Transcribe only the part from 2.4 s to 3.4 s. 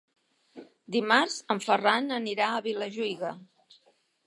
a Vilajuïga.